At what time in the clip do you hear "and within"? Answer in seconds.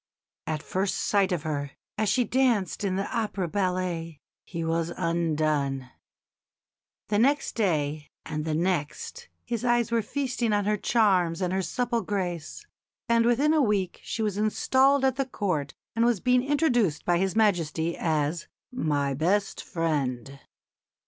13.07-13.53